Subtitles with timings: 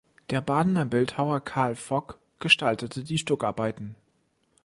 [0.31, 3.93] Der Badener Bildhauer Karl Vock gestaltete die Stuckarbeiten.